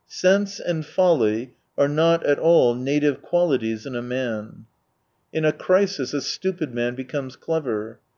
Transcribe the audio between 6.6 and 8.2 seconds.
man becomes clever.